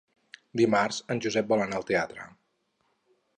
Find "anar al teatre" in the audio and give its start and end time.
1.67-2.27